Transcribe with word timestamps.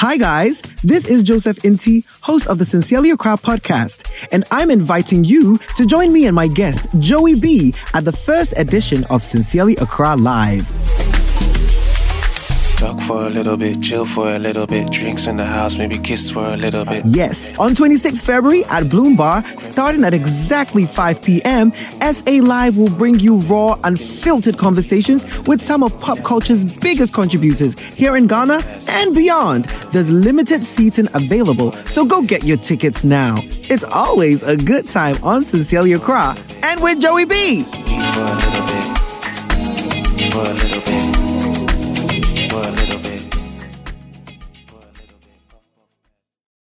Hi, 0.00 0.18
guys. 0.18 0.60
This 0.84 1.08
is 1.08 1.22
Joseph 1.22 1.56
Inti, 1.60 2.04
host 2.20 2.48
of 2.48 2.58
the 2.58 2.66
Sincerely 2.66 3.12
Accra 3.12 3.38
podcast, 3.38 4.10
and 4.30 4.44
I'm 4.50 4.70
inviting 4.70 5.24
you 5.24 5.56
to 5.76 5.86
join 5.86 6.12
me 6.12 6.26
and 6.26 6.36
my 6.36 6.48
guest, 6.48 6.86
Joey 6.98 7.34
B, 7.34 7.72
at 7.94 8.04
the 8.04 8.12
first 8.12 8.52
edition 8.58 9.04
of 9.04 9.22
Sincerely 9.22 9.74
Accra 9.76 10.14
Live. 10.14 10.75
For 13.06 13.24
a 13.24 13.30
little 13.30 13.56
bit, 13.56 13.82
chill 13.82 14.04
for 14.04 14.34
a 14.34 14.38
little 14.38 14.66
bit, 14.66 14.90
drinks 14.90 15.28
in 15.28 15.36
the 15.36 15.44
house, 15.44 15.78
maybe 15.78 15.96
kiss 15.96 16.28
for 16.28 16.44
a 16.44 16.56
little 16.56 16.84
bit. 16.84 17.04
Yes, 17.06 17.56
on 17.56 17.72
26th 17.72 18.20
February 18.20 18.64
at 18.64 18.88
Bloom 18.88 19.14
Bar, 19.14 19.44
starting 19.60 20.02
at 20.02 20.12
exactly 20.12 20.86
5 20.86 21.22
p.m., 21.22 21.72
SA 22.00 22.40
Live 22.42 22.76
will 22.76 22.90
bring 22.90 23.20
you 23.20 23.36
raw, 23.36 23.78
unfiltered 23.84 24.58
conversations 24.58 25.24
with 25.46 25.62
some 25.62 25.84
of 25.84 25.98
pop 26.00 26.18
culture's 26.24 26.64
biggest 26.80 27.14
contributors 27.14 27.78
here 27.78 28.16
in 28.16 28.26
Ghana 28.26 28.60
and 28.88 29.14
beyond. 29.14 29.66
There's 29.92 30.10
limited 30.10 30.64
seating 30.64 31.06
available, 31.14 31.70
so 31.86 32.04
go 32.04 32.22
get 32.22 32.42
your 32.42 32.56
tickets 32.56 33.04
now. 33.04 33.36
It's 33.70 33.84
always 33.84 34.42
a 34.42 34.56
good 34.56 34.90
time 34.90 35.16
on 35.22 35.44
Sincerely 35.44 35.92
Accra 35.92 36.36
and 36.64 36.80
with 36.82 37.00
Joey 37.00 37.24
B. 37.24 37.64